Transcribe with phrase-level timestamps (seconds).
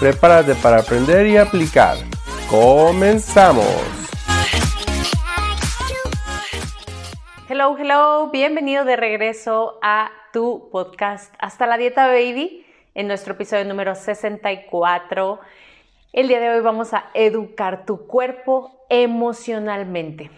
[0.00, 1.96] Prepárate para aprender y aplicar.
[2.50, 3.64] ¡Comenzamos!
[7.48, 13.64] Hello, hello, bienvenido de regreso a tu podcast Hasta la Dieta Baby en nuestro episodio
[13.64, 15.38] número 64.
[16.12, 20.30] El día de hoy vamos a educar tu cuerpo emocionalmente.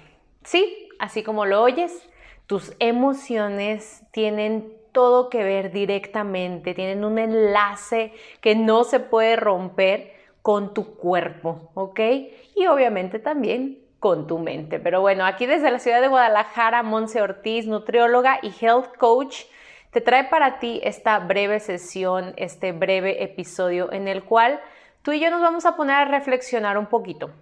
[0.45, 2.07] Sí, así como lo oyes,
[2.47, 10.15] tus emociones tienen todo que ver directamente, tienen un enlace que no se puede romper
[10.41, 12.01] con tu cuerpo, ¿ok?
[12.55, 14.81] Y obviamente también con tu mente.
[14.81, 19.43] Pero bueno, aquí desde la ciudad de Guadalajara, Monse Ortiz, nutrióloga y health coach,
[19.91, 24.61] te trae para ti esta breve sesión, este breve episodio en el cual
[25.03, 27.33] tú y yo nos vamos a poner a reflexionar un poquito.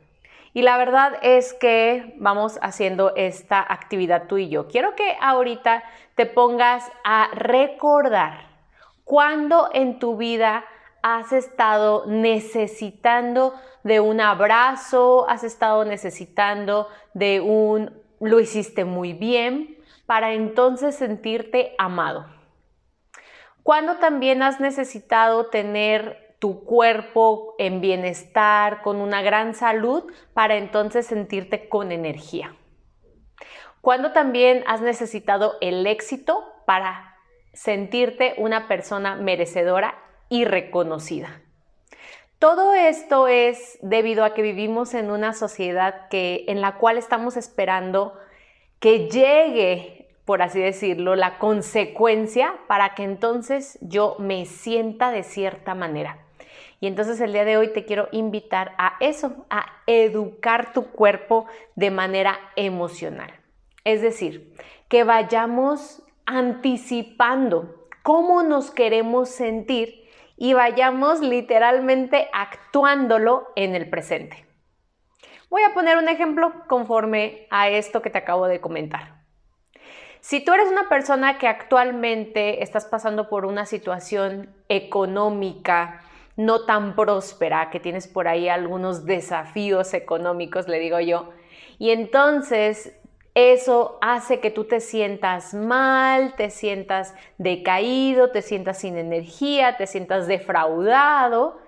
[0.54, 4.68] Y la verdad es que vamos haciendo esta actividad tú y yo.
[4.68, 5.82] Quiero que ahorita
[6.14, 8.46] te pongas a recordar
[9.04, 10.64] cuándo en tu vida
[11.02, 13.52] has estado necesitando
[13.82, 21.74] de un abrazo, has estado necesitando de un lo hiciste muy bien, para entonces sentirte
[21.78, 22.26] amado.
[23.62, 30.04] Cuando también has necesitado tener tu cuerpo en bienestar, con una gran salud,
[30.34, 32.54] para entonces sentirte con energía.
[33.80, 37.16] Cuando también has necesitado el éxito para
[37.52, 39.94] sentirte una persona merecedora
[40.28, 41.40] y reconocida.
[42.38, 47.36] Todo esto es debido a que vivimos en una sociedad que, en la cual estamos
[47.36, 48.18] esperando
[48.80, 55.74] que llegue, por así decirlo, la consecuencia para que entonces yo me sienta de cierta
[55.74, 56.23] manera.
[56.80, 61.46] Y entonces el día de hoy te quiero invitar a eso, a educar tu cuerpo
[61.74, 63.32] de manera emocional.
[63.84, 64.54] Es decir,
[64.88, 70.04] que vayamos anticipando cómo nos queremos sentir
[70.36, 74.46] y vayamos literalmente actuándolo en el presente.
[75.50, 79.22] Voy a poner un ejemplo conforme a esto que te acabo de comentar.
[80.20, 86.00] Si tú eres una persona que actualmente estás pasando por una situación económica,
[86.36, 91.30] no tan próspera, que tienes por ahí algunos desafíos económicos, le digo yo,
[91.78, 92.96] y entonces
[93.34, 99.88] eso hace que tú te sientas mal, te sientas decaído, te sientas sin energía, te
[99.88, 101.58] sientas defraudado.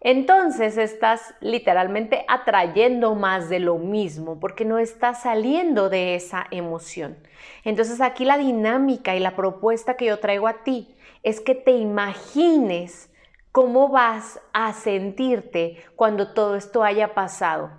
[0.00, 7.18] Entonces estás literalmente atrayendo más de lo mismo porque no estás saliendo de esa emoción.
[7.64, 11.72] Entonces aquí la dinámica y la propuesta que yo traigo a ti es que te
[11.72, 13.09] imagines
[13.52, 17.72] ¿Cómo vas a sentirte cuando todo esto haya pasado?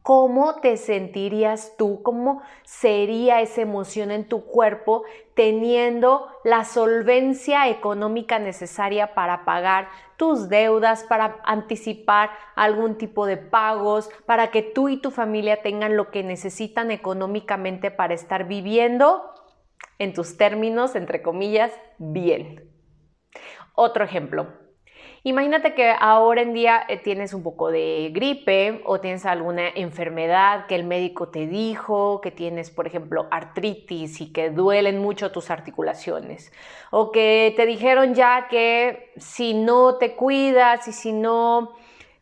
[0.00, 2.02] ¿Cómo te sentirías tú?
[2.02, 5.02] ¿Cómo sería esa emoción en tu cuerpo
[5.34, 14.08] teniendo la solvencia económica necesaria para pagar tus deudas, para anticipar algún tipo de pagos,
[14.24, 19.30] para que tú y tu familia tengan lo que necesitan económicamente para estar viviendo
[19.98, 22.70] en tus términos, entre comillas, bien?
[23.74, 24.65] Otro ejemplo,
[25.26, 30.66] Imagínate que ahora en día eh, tienes un poco de gripe o tienes alguna enfermedad
[30.66, 35.50] que el médico te dijo, que tienes, por ejemplo, artritis y que duelen mucho tus
[35.50, 36.52] articulaciones.
[36.92, 41.74] O que te dijeron ya que si no te cuidas y si no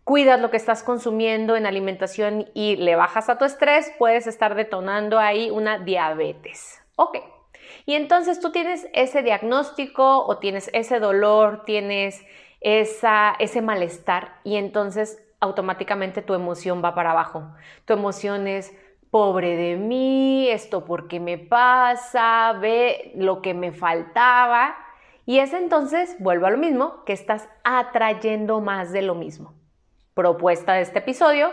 [0.04, 4.54] cuidas lo que estás consumiendo en alimentación y le bajas a tu estrés, puedes estar
[4.54, 6.80] detonando ahí una diabetes.
[6.96, 7.18] Ok.
[7.84, 12.24] Y entonces tú tienes ese diagnóstico o tienes ese dolor, tienes
[12.64, 17.54] ese malestar y entonces automáticamente tu emoción va para abajo.
[17.84, 18.74] Tu emoción es,
[19.10, 24.74] pobre de mí, esto porque me pasa, ve lo que me faltaba.
[25.26, 29.54] Y es entonces, vuelvo a lo mismo, que estás atrayendo más de lo mismo.
[30.14, 31.50] Propuesta de este episodio,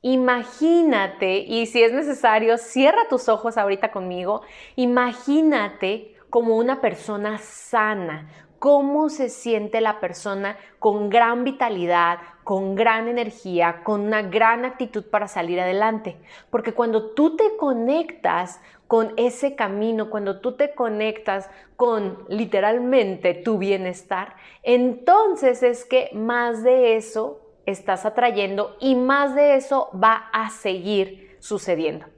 [0.00, 4.42] imagínate, y si es necesario, cierra tus ojos ahorita conmigo,
[4.76, 8.28] imagínate como una persona sana,
[8.62, 15.02] cómo se siente la persona con gran vitalidad, con gran energía, con una gran actitud
[15.10, 16.16] para salir adelante.
[16.48, 23.58] Porque cuando tú te conectas con ese camino, cuando tú te conectas con literalmente tu
[23.58, 30.50] bienestar, entonces es que más de eso estás atrayendo y más de eso va a
[30.50, 32.11] seguir sucediendo.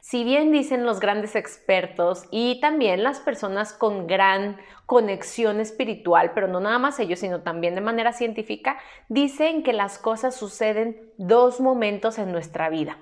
[0.00, 4.56] Si bien dicen los grandes expertos y también las personas con gran
[4.86, 8.78] conexión espiritual, pero no nada más ellos, sino también de manera científica,
[9.08, 12.98] dicen que las cosas suceden dos momentos en nuestra vida.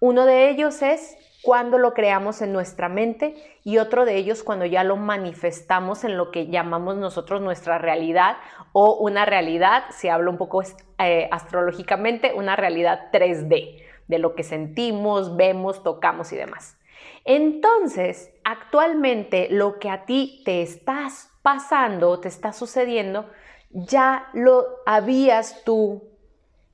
[0.00, 3.34] Uno de ellos es cuando lo creamos en nuestra mente
[3.64, 8.36] y otro de ellos cuando ya lo manifestamos en lo que llamamos nosotros nuestra realidad
[8.72, 10.62] o una realidad, si hablo un poco
[10.98, 16.76] eh, astrológicamente, una realidad 3D de lo que sentimos, vemos, tocamos y demás.
[17.24, 23.30] Entonces, actualmente lo que a ti te estás pasando, te está sucediendo,
[23.70, 26.02] ya lo habías tú,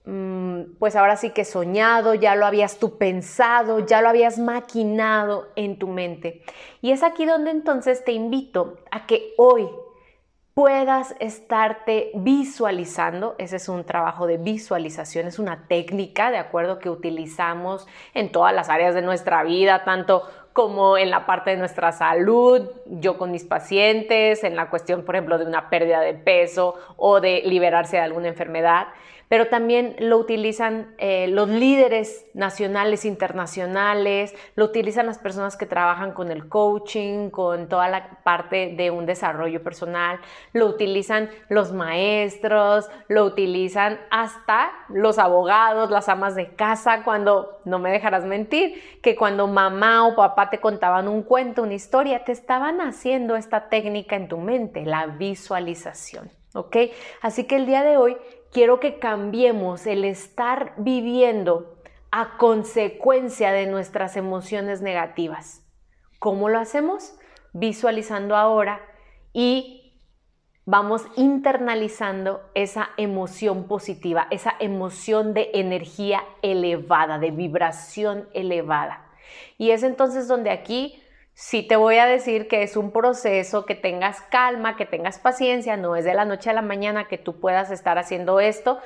[0.06, 5.48] mm, pues ahora sí que soñado, ya lo habías tú pensado, ya lo habías maquinado
[5.56, 6.42] en tu mente.
[6.80, 9.68] Y es aquí donde entonces te invito a que hoy
[10.56, 13.34] puedas estarte visualizando.
[13.36, 18.54] Ese es un trabajo de visualización, es una técnica, de acuerdo, que utilizamos en todas
[18.54, 20.22] las áreas de nuestra vida, tanto
[20.56, 25.14] como en la parte de nuestra salud, yo con mis pacientes, en la cuestión, por
[25.14, 28.86] ejemplo, de una pérdida de peso o de liberarse de alguna enfermedad
[29.28, 36.12] pero también lo utilizan eh, los líderes nacionales, internacionales, lo utilizan las personas que trabajan
[36.12, 40.20] con el coaching, con toda la parte de un desarrollo personal,
[40.52, 47.80] lo utilizan los maestros, lo utilizan hasta los abogados, las amas de casa, cuando, no
[47.80, 52.32] me dejarás mentir, que cuando mamá o papá te contaban un cuento, una historia, te
[52.32, 56.30] estaban haciendo esta técnica en tu mente, la visualización.
[56.54, 56.76] ¿Ok?
[57.20, 58.16] Así que el día de hoy
[58.50, 61.76] quiero que cambiemos el estar viviendo
[62.10, 65.62] a consecuencia de nuestras emociones negativas.
[66.18, 67.18] ¿Cómo lo hacemos?
[67.52, 68.80] Visualizando ahora
[69.32, 70.00] y
[70.64, 79.05] vamos internalizando esa emoción positiva, esa emoción de energía elevada, de vibración elevada.
[79.58, 81.02] Y es entonces donde aquí
[81.36, 85.76] sí te voy a decir que es un proceso, que tengas calma, que tengas paciencia,
[85.76, 88.80] no es de la noche a la mañana que tú puedas estar haciendo esto,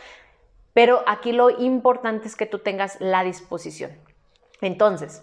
[0.75, 3.93] pero aquí lo importante es que tú tengas la disposición.
[4.61, 5.23] Entonces,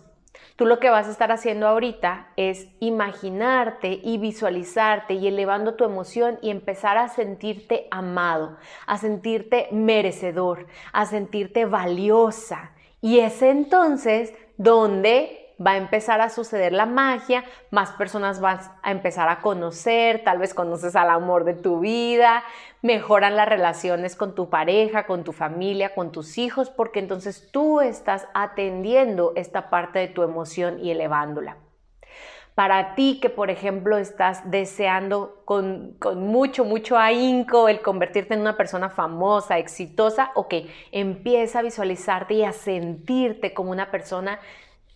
[0.55, 5.83] tú lo que vas a estar haciendo ahorita es imaginarte y visualizarte y elevando tu
[5.83, 12.71] emoción y empezar a sentirte amado, a sentirte merecedor, a sentirte valiosa.
[13.01, 18.91] Y es entonces donde va a empezar a suceder la magia, más personas van a
[18.91, 22.43] empezar a conocer, tal vez conoces al amor de tu vida,
[22.81, 27.81] mejoran las relaciones con tu pareja, con tu familia, con tus hijos, porque entonces tú
[27.81, 31.57] estás atendiendo esta parte de tu emoción y elevándola.
[32.57, 38.41] Para ti que, por ejemplo, estás deseando con, con, mucho, mucho ahínco el convertirte en
[38.41, 40.55] una persona famosa, exitosa, ok,
[40.91, 44.39] empieza a visualizarte y a sentirte como una persona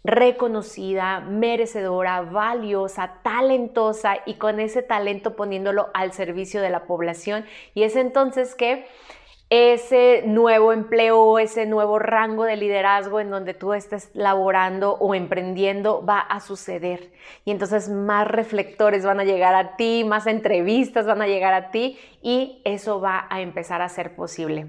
[0.04, 7.46] reconocida, merecedora, valiosa, talentosa y con ese talento poniéndolo al servicio de la población.
[7.76, 8.88] Y es entonces que
[9.54, 16.06] ese nuevo empleo, ese nuevo rango de liderazgo en donde tú estés laborando o emprendiendo
[16.06, 17.12] va a suceder.
[17.44, 21.70] Y entonces más reflectores van a llegar a ti, más entrevistas van a llegar a
[21.70, 24.68] ti y eso va a empezar a ser posible.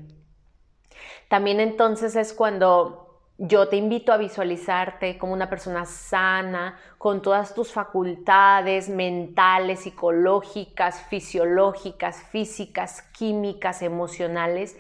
[1.28, 3.11] También entonces es cuando
[3.44, 11.02] yo te invito a visualizarte como una persona sana, con todas tus facultades mentales, psicológicas,
[11.02, 14.78] fisiológicas, físicas, químicas, emocionales,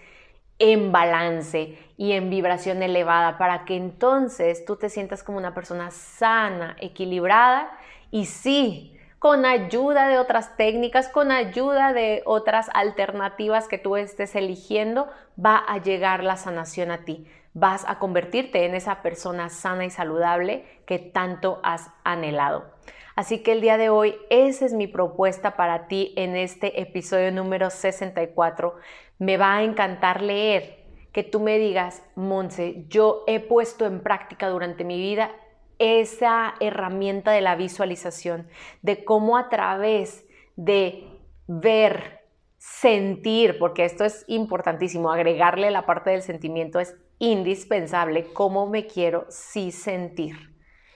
[0.60, 5.90] en balance y en vibración elevada, para que entonces tú te sientas como una persona
[5.90, 7.68] sana, equilibrada
[8.12, 14.36] y sí, con ayuda de otras técnicas, con ayuda de otras alternativas que tú estés
[14.36, 15.08] eligiendo,
[15.44, 19.90] va a llegar la sanación a ti vas a convertirte en esa persona sana y
[19.90, 22.72] saludable que tanto has anhelado.
[23.14, 27.30] Así que el día de hoy esa es mi propuesta para ti en este episodio
[27.30, 28.74] número 64.
[29.18, 30.82] Me va a encantar leer
[31.12, 35.30] que tú me digas, Monse, yo he puesto en práctica durante mi vida
[35.78, 38.48] esa herramienta de la visualización,
[38.80, 42.21] de cómo a través de ver,
[42.62, 49.26] sentir, porque esto es importantísimo, agregarle la parte del sentimiento es indispensable cómo me quiero
[49.30, 50.54] sí sentir.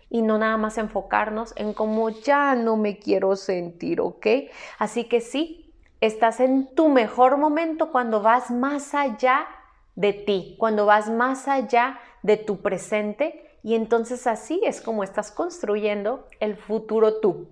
[0.09, 4.27] Y no nada más enfocarnos en cómo ya no me quiero sentir, ¿ok?
[4.79, 9.49] Así que sí, estás en tu mejor momento cuando vas más allá
[9.97, 15.33] de ti, cuando vas más allá de tu presente y entonces así es como estás
[15.33, 17.49] construyendo el futuro tú.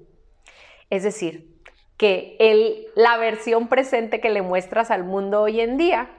[0.88, 1.53] Es decir,
[1.96, 6.10] que el, la versión presente que le muestras al mundo hoy en día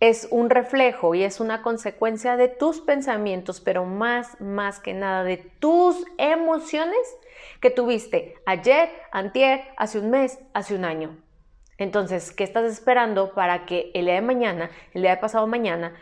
[0.00, 5.24] es un reflejo y es una consecuencia de tus pensamientos, pero más, más que nada
[5.24, 6.98] de tus emociones
[7.60, 11.16] que tuviste ayer, antier, hace un mes, hace un año.
[11.78, 15.94] Entonces, ¿qué estás esperando para que el día de mañana, el día de pasado mañana,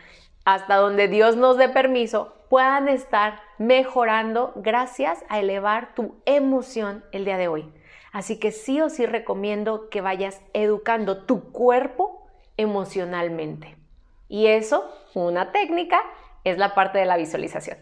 [0.45, 7.25] hasta donde Dios nos dé permiso, puedan estar mejorando gracias a elevar tu emoción el
[7.25, 7.73] día de hoy?
[8.13, 12.27] Así que sí o sí recomiendo que vayas educando tu cuerpo
[12.57, 13.75] emocionalmente.
[14.29, 15.99] Y eso, una técnica,
[16.43, 17.77] es la parte de la visualización.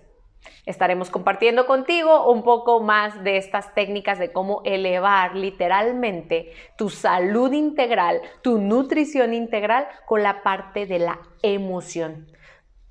[0.66, 7.52] Estaremos compartiendo contigo un poco más de estas técnicas de cómo elevar literalmente tu salud
[7.52, 12.28] integral, tu nutrición integral con la parte de la emoción.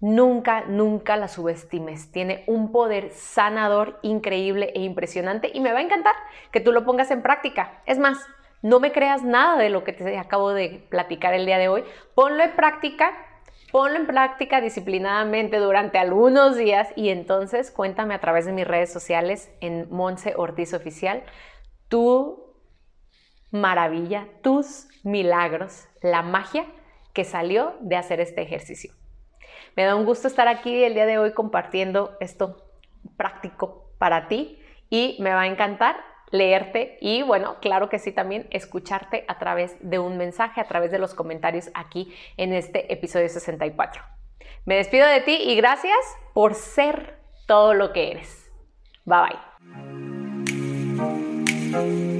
[0.01, 2.11] Nunca, nunca la subestimes.
[2.11, 6.15] Tiene un poder sanador increíble e impresionante y me va a encantar
[6.51, 7.83] que tú lo pongas en práctica.
[7.87, 8.19] Es más,
[8.63, 11.85] no me creas nada de lo que te acabo de platicar el día de hoy.
[12.15, 13.13] Ponlo en práctica
[13.73, 18.93] Ponlo en práctica disciplinadamente durante algunos días y entonces cuéntame a través de mis redes
[18.93, 21.23] sociales en Monse Ortiz Oficial
[21.89, 22.57] tu
[23.51, 26.67] maravilla, tus milagros, la magia
[27.13, 29.00] que salió de hacer este ejercicio.
[29.81, 32.71] Me da un gusto estar aquí el día de hoy compartiendo esto
[33.17, 35.97] práctico para ti y me va a encantar
[36.31, 40.91] leerte y bueno, claro que sí también escucharte a través de un mensaje, a través
[40.91, 44.03] de los comentarios aquí en este episodio 64.
[44.67, 45.97] Me despido de ti y gracias
[46.35, 48.53] por ser todo lo que eres.
[49.07, 49.39] Bye
[51.73, 52.20] bye.